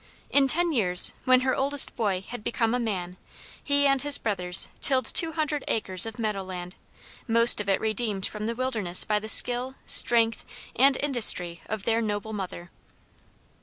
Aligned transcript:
In 0.31 0.47
ten 0.47 0.71
years, 0.73 1.13
when 1.25 1.41
her 1.41 1.53
oldest 1.55 1.95
boy 1.95 2.23
had 2.27 2.43
become 2.43 2.73
a 2.73 2.79
man, 2.79 3.17
he 3.63 3.85
and 3.85 4.01
his 4.01 4.17
brothers 4.17 4.67
tilled 4.79 5.05
two 5.05 5.33
hundred 5.33 5.63
acres 5.67 6.07
of 6.07 6.17
meadow 6.17 6.41
land, 6.41 6.75
most 7.27 7.61
of 7.61 7.69
it 7.69 7.79
redeemed 7.79 8.25
from 8.25 8.47
the 8.47 8.55
wilderness 8.55 9.03
by 9.03 9.19
the 9.19 9.29
skill, 9.29 9.75
strength, 9.85 10.43
and 10.75 10.97
industry 11.01 11.61
of 11.69 11.83
their 11.83 12.01
noble 12.01 12.33
mother. 12.33 12.71